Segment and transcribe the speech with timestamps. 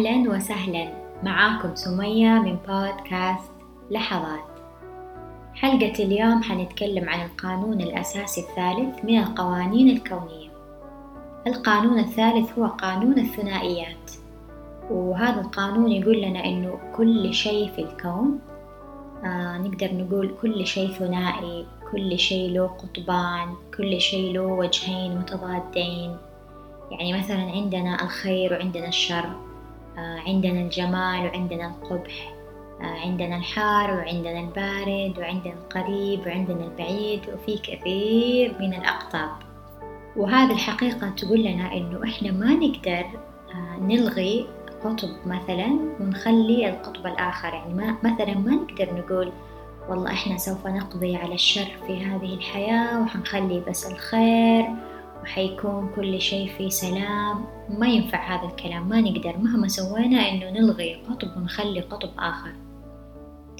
[0.00, 0.92] أهلا وسهلا.
[1.22, 3.52] معاكم سمية من بودكاست
[3.90, 4.44] لحظات.
[5.54, 10.48] حلقة اليوم حنتكلم عن القانون الأساسي الثالث من القوانين الكونية.
[11.46, 14.10] القانون الثالث هو قانون الثنائيات.
[14.90, 18.38] وهذا القانون يقول لنا إنه كل شيء في الكون
[19.24, 26.16] آه نقدر نقول كل شيء ثنائي كل شيء له قطبان كل شيء له وجهين متضادين.
[26.90, 29.49] يعني مثلا عندنا الخير وعندنا الشر.
[29.96, 32.40] عندنا الجمال وعندنا القبح
[32.80, 39.30] آه، عندنا الحار وعندنا البارد وعندنا القريب وعندنا البعيد وفي كثير من الأقطاب.
[40.16, 43.06] وهذه الحقيقة تقول لنا إنه إحنا ما نقدر
[43.54, 44.46] آه، نلغي
[44.84, 47.54] قطب مثلا ونخلي القطب الآخر.
[47.54, 49.32] يعني ما مثلا ما نقدر نقول
[49.88, 54.66] والله إحنا سوف نقضي على الشر في هذه الحياة وحنخلي بس الخير
[55.22, 57.44] وحيكون كل شيء في سلام.
[57.68, 59.36] ما ينفع هذا الكلام ما نقدر.
[59.38, 62.52] مهما سوينا إنه نلغي قطب ونخلي قطب آخر.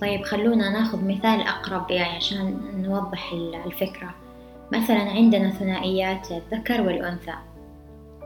[0.00, 3.32] طيب خلونا ناخذ مثال أقرب يعني عشان نوضح
[3.66, 4.14] الفكرة.
[4.72, 7.34] مثلا عندنا ثنائيات الذكر والأنثى.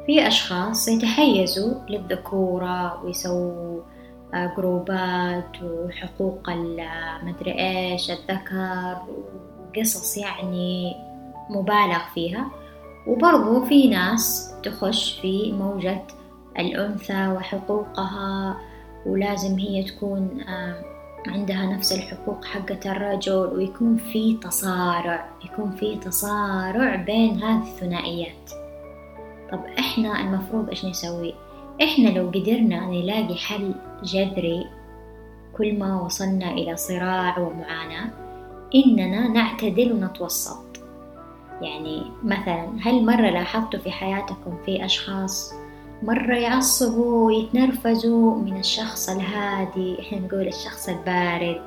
[0.06, 3.80] في أشخاص يتحيزوا للذكورة ويسووا
[4.34, 8.96] آه، جروبات وحقوق المدري إيش الذكر
[9.76, 10.96] وقصص يعني
[11.50, 12.50] مبالغ فيها.
[13.06, 16.02] وبرضو في ناس تخش في موجة
[16.58, 18.56] الأنثى وحقوقها
[19.06, 20.44] ولازم هي تكون
[21.26, 28.50] عندها نفس الحقوق حقة الرجل ويكون في تصارع يكون في تصارع بين هذه الثنائيات.
[29.52, 31.34] طب إحنا المفروض إيش نسوي؟
[31.82, 34.66] إحنا لو قدرنا نلاقي حل جذري
[35.56, 38.10] كل ما وصلنا إلى صراع ومعاناة
[38.74, 40.73] إننا نعتدل ونتوسط.
[41.64, 45.52] يعني مثلا هل مرة لاحظتوا في حياتكم في أشخاص
[46.02, 51.62] مرة يعصبوا ويتنرفزوا من الشخص الهادي؟ إحنا نقول الشخص البارد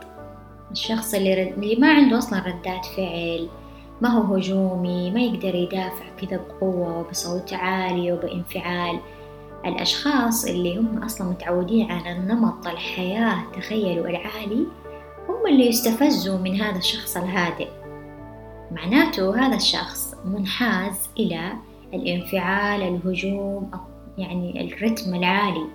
[0.72, 1.54] الشخص اللي, رد...
[1.58, 3.48] اللي ما عنده أصلا ردات فعل
[4.02, 9.00] ما هو هجومي ما يقدر يدافع كذا بقوة وبصوت عالي وبانفعال.
[9.66, 14.66] الأشخاص اللي هم أصلا متعودين على نمط الحياة تخيلوا العالي
[15.30, 17.68] هم اللي يستفزوا من هذا الشخص الهادئ.
[18.72, 21.54] معناته هذا الشخص منحاز إلى
[21.94, 23.72] الانفعال الهجوم
[24.18, 25.66] يعني الرتم العالي.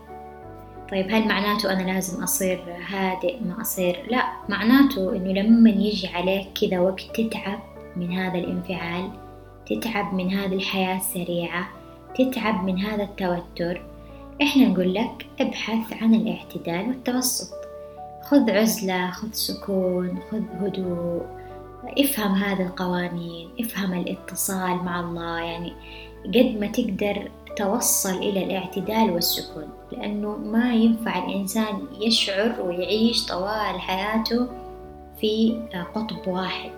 [0.91, 4.07] طيب هل معناته أنا لازم أصير هادئ؟ ما أصير.
[4.11, 7.59] لا معناته إنه لما يجي عليك كذا وقت تتعب
[7.97, 9.11] من هذا الانفعال
[9.67, 11.69] تتعب من هذه الحياة السريعة
[12.19, 13.83] تتعب من هذا التوتر
[14.43, 17.55] إحنا نقول لك ابحث عن الاعتدال والتوسط
[18.23, 21.42] خذ عزلة خذ سكون خذ هدوء.
[21.85, 25.73] افهم هذه القوانين افهم الاتصال مع الله يعني
[26.25, 34.49] قد ما تقدر توصل إلى الاعتدال والسكون لأنه ما ينفع الإنسان يشعر ويعيش طوال حياته
[35.21, 35.63] في
[35.95, 36.73] قطب واحد.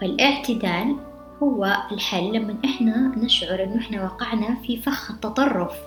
[0.00, 0.96] فالاعتدال
[1.42, 5.78] هو الحل لما إحنا نشعر إنه إحنا وقعنا في فخ التطرف.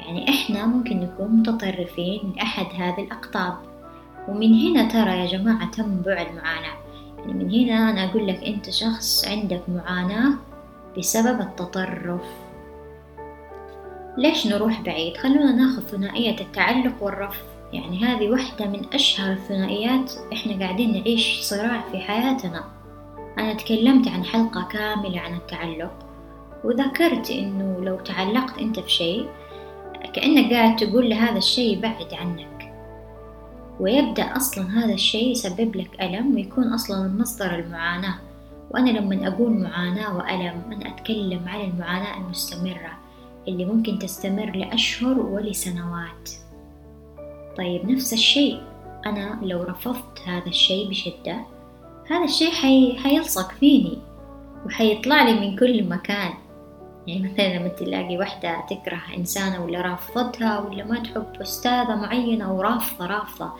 [0.00, 3.54] يعني إحنا ممكن نكون متطرفين لأحد هذه الأقطاب.
[4.28, 6.79] ومن هنا ترى يا جماعة تنبع المعاناة
[7.20, 10.32] يعني من هنا أنا أقول لك أنت شخص عندك معاناة
[10.98, 12.22] بسبب التطرف.
[14.18, 17.44] ليش نروح بعيد؟ خلونا ناخذ ثنائية التعلق والرفض.
[17.72, 22.64] يعني هذه واحدة من أشهر الثنائيات إحنا قاعدين نعيش صراع في حياتنا.
[23.38, 25.92] أنا تكلمت عن حلقة كاملة عن التعلق
[26.64, 29.28] وذكرت إنه لو تعلقت أنت في شيء
[30.14, 32.59] كأنك قاعد تقول لهذا الشيء بعد عنك.
[33.80, 38.14] ويبدأ أصلا هذا الشيء يسبب لك ألم ويكون أصلا مصدر المعاناة.
[38.70, 42.98] وأنا لما أقول معاناة وألم أنا أتكلم عن المعاناة المستمرة
[43.48, 46.30] اللي ممكن تستمر لأشهر ولسنوات.
[47.58, 48.60] طيب نفس الشيء.
[49.06, 51.40] أنا لو رفضت هذا الشيء بشدة
[52.10, 52.98] هذا الشيء حي...
[52.98, 53.98] حيلصق فيني
[54.66, 56.32] وحيطلع لي من كل مكان.
[57.06, 63.06] يعني مثلا لما تلاقي واحدة تكره إنسانة ولا رافضتها ولا ما تحب أستاذة معينة ورافضة
[63.06, 63.52] رافضة.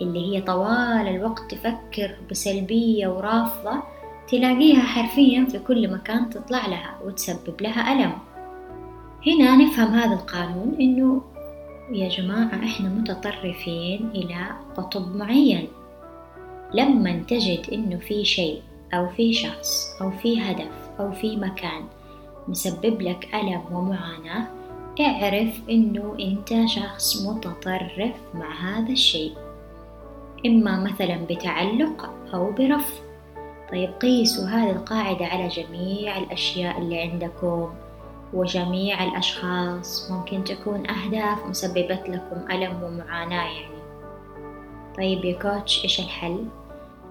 [0.00, 3.82] اللي هي طوال الوقت تفكر بسلبية ورافضة
[4.28, 8.12] تلاقيها حرفيا في كل مكان تطلع لها وتسبب لها ألم.
[9.26, 11.22] هنا نفهم هذا القانون إنه
[11.92, 15.68] يا جماعة إحنا متطرفين إلى قطب معين.
[16.74, 18.62] لما تجد إنه في شيء
[18.94, 21.84] أو في شخص أو في هدف أو في مكان
[22.48, 24.46] مسبب لك ألم ومعاناة.
[25.00, 29.32] اعرف إنه أنت شخص متطرف مع هذا الشيء
[30.46, 33.04] إما مثلا بتعلق أو برفض.
[33.72, 37.70] طيب قيسوا هذه القاعدة على جميع الأشياء اللي عندكم
[38.32, 40.10] وجميع الأشخاص.
[40.10, 43.74] ممكن تكون أهداف مسببت لكم ألم ومعاناة يعني.
[44.96, 46.44] طيب يا كوتش إيش الحل؟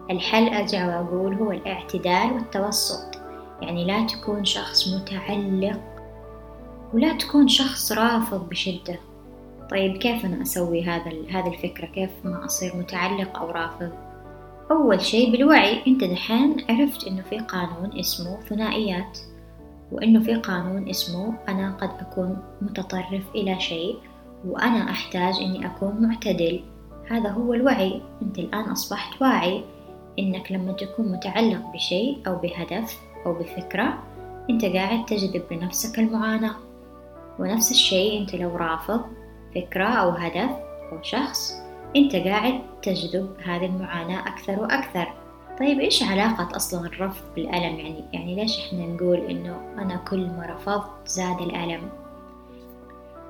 [0.10, 3.13] الحل أرجع وأقول هو الاعتدال والتوسط
[3.64, 5.82] يعني لا تكون شخص متعلق
[6.94, 9.00] ولا تكون شخص رافض بشدة.
[9.72, 13.92] طيب كيف أنا أسوي هذا هذه الفكرة؟ كيف ما أصير متعلق أو رافض؟
[14.72, 19.20] أول شيء بالوعي أنت دحين عرفت إنه في قانون اسمه ثنائيات
[19.92, 23.98] وإنه في قانون اسمه أنا قد أكون متطرف إلى شيء
[24.48, 26.64] وأنا أحتاج إني أكون معتدل.
[27.10, 28.02] هذا هو الوعي.
[28.22, 29.64] أنت الآن أصبحت واعي
[30.20, 34.04] إنك لما تكون متعلق بشيء أو بهدف أو بفكرة
[34.50, 36.56] أنت قاعد تجذب لنفسك المعاناة.
[37.40, 39.02] ونفس الشيء أنت لو رافض
[39.56, 40.50] فكرة أو هدف
[40.92, 41.54] أو شخص
[41.96, 45.14] أنت قاعد تجذب هذه المعاناة أكثر وأكثر.
[45.60, 50.48] طيب إيش علاقة أصلا الرفض بالألم؟ يعني يعني ليش إحنا نقول إنه أنا كل ما
[50.50, 51.90] رفضت زاد الألم؟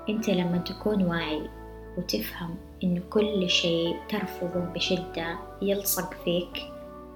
[0.09, 1.49] أنت لما تكون واعي
[1.97, 6.63] وتفهم إنه كل شيء ترفضه بشدة يلصق فيك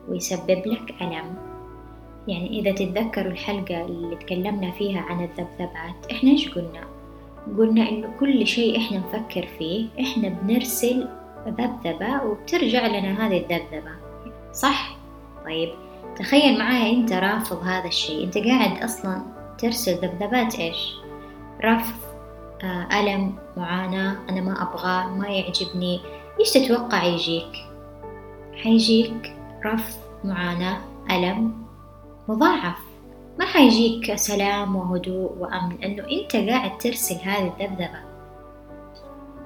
[0.10, 1.56] ويسبب لك ألم
[2.28, 6.84] يعني إذا تتذكروا الحلقة اللي تكلمنا فيها عن الذبذبات إحنا إيش قلنا؟
[7.58, 11.08] قلنا إنه كل شيء إحنا نفكر فيه إحنا بنرسل
[11.48, 13.92] ذبذبة وبترجع لنا هذه الذبذبة
[14.54, 14.98] صح؟
[15.46, 15.70] طيب
[16.16, 19.22] تخيل معايا أنت رافض هذا الشيء أنت قاعد أصلا
[19.58, 20.94] ترسل ذبذبات إيش؟
[21.64, 22.08] رفض
[22.64, 26.00] آه، ألم معاناة أنا ما أبغاه ما يعجبني
[26.40, 27.52] إيش تتوقع يجيك؟
[28.64, 29.34] حيجيك
[29.66, 30.78] رفض معاناة
[31.12, 31.67] ألم
[32.28, 32.78] مضاعف.
[33.40, 38.08] ما حيجيك سلام وهدوء وأمن لأنه أنت قاعد ترسل هذه الذبذبة.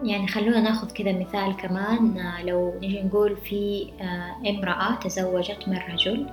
[0.04, 6.28] يعني خلونا ناخذ كذا مثال كمان لو نجي نقول في آه، امرأة تزوجت من رجل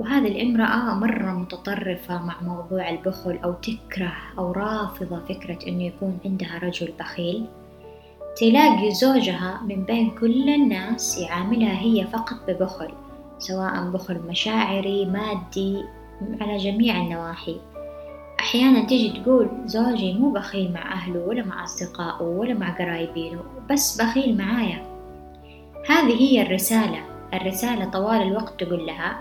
[0.00, 6.58] وهذه الامرأة مرة متطرفة مع موضوع البخل أو تكره أو رافضة فكرة إنه يكون عندها
[6.58, 7.46] رجل بخيل.
[8.36, 12.90] تلاقي زوجها من بين كل الناس يعاملها هي فقط ببخل.
[13.42, 15.84] سواء بخل مشاعري مادي
[16.40, 17.56] على جميع النواحي.
[18.40, 24.02] أحيانا تيجي تقول زوجي مو بخيل مع أهله ولا مع أصدقائه ولا مع قرايبينه بس
[24.02, 24.82] بخيل معايا.
[25.88, 26.98] هذه هي الرسالة.
[27.34, 29.20] الرسالة طوال الوقت تقول لها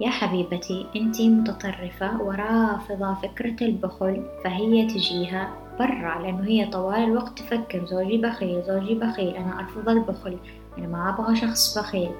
[0.00, 7.86] يا حبيبتي أنت متطرفة ورافضة فكرة البخل فهي تجيها برا لأنه هي طوال الوقت تفكر
[7.86, 10.38] زوجي بخيل زوجي بخيل أنا أرفض البخل
[10.78, 12.10] أنا ما أبغى شخص بخيل.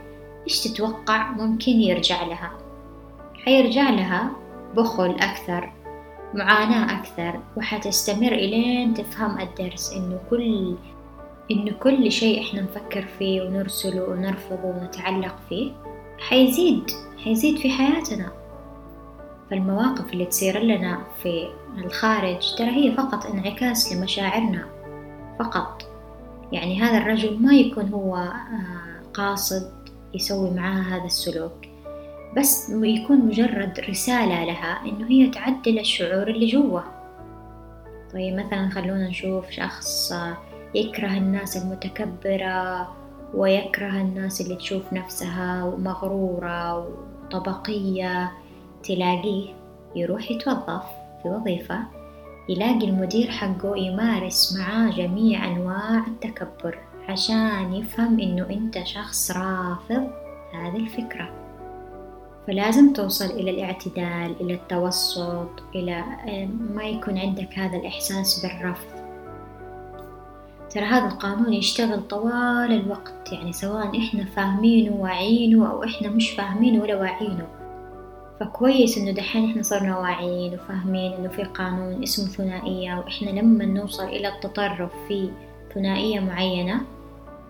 [0.48, 2.52] إيش تتوقع ممكن يرجع لها؟
[3.44, 4.30] حيرجع لها
[4.76, 5.72] بخل أكثر
[6.34, 10.76] معاناة أكثر وحتستمر إلين تفهم الدرس إنه كل
[11.50, 15.72] إنه كل شيء إحنا نفكر فيه ونرسله ونرفضه ونتعلق فيه
[16.18, 16.90] حيزيد
[17.24, 18.32] حيزيد في حياتنا.
[19.50, 21.48] فالمواقف اللي تصير لنا في
[21.78, 24.66] الخارج ترى هي فقط انعكاس لمشاعرنا
[25.38, 25.82] فقط.
[26.52, 29.81] يعني هذا الرجل ما يكون هو آه، قاصد
[30.14, 31.52] يسوي معاها هذا السلوك.
[32.36, 36.80] بس يكون مجرد رسالة لها إنه هي تعدل الشعور اللي جوا
[38.12, 40.14] طيب مثلا خلونا نشوف شخص
[40.74, 42.92] يكره الناس المتكبرة
[43.34, 48.32] ويكره الناس اللي تشوف نفسها مغرورة وطبقية.
[48.82, 49.54] تلاقيه
[49.96, 50.82] يروح يتوظف
[51.22, 51.78] في وظيفة
[52.48, 56.78] يلاقي المدير حقه يمارس معاه جميع أنواع التكبر.
[57.08, 60.10] عشان يفهم إنه أنت شخص رافض
[60.54, 61.28] هذه الفكرة.
[62.46, 66.04] فلازم توصل إلى الاعتدال إلى التوسط إلى
[66.74, 69.02] ما يكون عندك هذا الإحساس بالرفض.
[70.70, 76.82] ترى هذا القانون يشتغل طوال الوقت يعني سواء إحنا فاهمينه واعينه أو إحنا مش فاهمينه
[76.82, 77.46] ولا واعينه.
[78.40, 84.04] فكويس إنه دحين إحنا صرنا واعيين وفاهمين إنه في قانون اسمه ثنائية وإحنا لما نوصل
[84.04, 85.30] إلى التطرف في
[85.74, 86.80] ثنائية معينة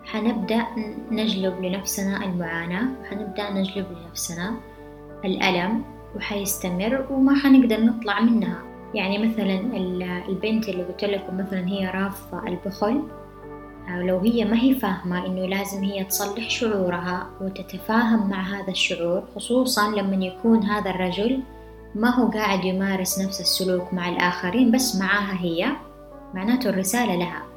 [0.04, 0.66] حنبدأ
[1.10, 4.54] نجلب لنفسنا المعاناة وحنبدأ نجلب لنفسنا
[5.24, 5.84] الألم
[6.16, 8.62] وحيستمر وما حنقدر نطلع منها.
[8.94, 9.60] يعني مثلا
[10.28, 13.02] البنت اللي قلت لكم مثلا هي رافضة البخل
[13.88, 19.90] لو هي ما هي فاهمة إنه لازم هي تصلح شعورها وتتفاهم مع هذا الشعور خصوصا
[19.90, 21.40] لما يكون هذا الرجل
[21.94, 25.68] ما هو قاعد يمارس نفس السلوك مع الآخرين بس معاها هي
[26.34, 27.51] معناته الرسالة لها.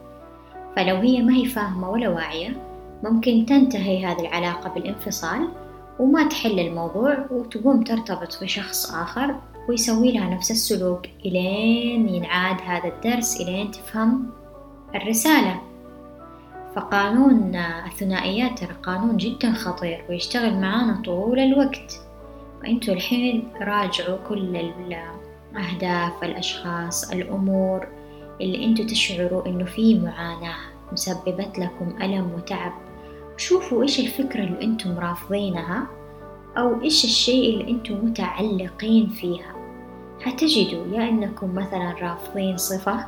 [0.75, 2.57] فلو هي ما هي فاهمة ولا واعية
[3.03, 5.47] ممكن تنتهي هذه العلاقة بالانفصال
[5.99, 9.35] وما تحل الموضوع وتقوم ترتبط بشخص آخر
[9.69, 14.29] ويسوي لها نفس السلوك إلين ينعاد هذا الدرس إلين تفهم
[14.95, 15.61] الرسالة.
[16.75, 17.55] فقانون
[17.85, 22.01] الثنائيات ترى قانون جدا خطير ويشتغل معانا طول الوقت.
[22.61, 24.71] فأنتوا الحين راجعوا كل
[25.55, 27.87] أهداف الأشخاص الأمور
[28.41, 30.55] اللي أنتوا تشعروا إنه في معاناة
[30.91, 32.73] مسببت لكم ألم وتعب.
[33.37, 35.87] شوفوا إيش الفكرة اللي أنتم رافضينها
[36.57, 39.55] أو إيش الشيء اللي أنتم متعلقين فيها.
[40.21, 43.05] حتجدوا يا إنكم مثلا رافضين صفة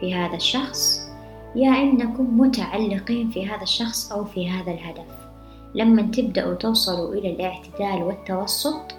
[0.00, 1.08] في هذا الشخص
[1.56, 5.24] يا إنكم متعلقين في هذا الشخص أو في هذا الهدف.
[5.74, 8.94] لما تبدأوا توصلوا إلى الاعتدال والتوسط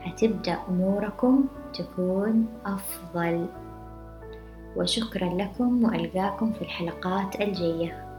[0.00, 1.44] حتبدأ أموركم
[1.74, 3.46] تكون أفضل.
[4.76, 8.11] وشكرا لكم وألقاكم في الحلقات الجاية.